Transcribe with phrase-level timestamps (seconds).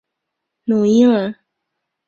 [0.65, 1.35] 汝阴人。